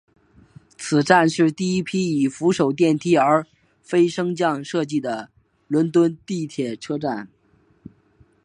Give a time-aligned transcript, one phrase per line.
[0.79, 3.45] 此站是第一批以扶手电梯而
[3.83, 5.29] 非升降机设计的
[5.67, 7.29] 伦敦地铁车站。